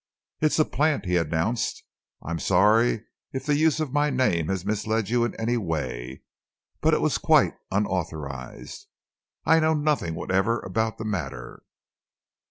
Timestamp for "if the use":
3.33-3.79